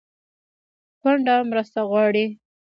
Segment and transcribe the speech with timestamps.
[1.01, 2.25] کونډه مرسته غواړي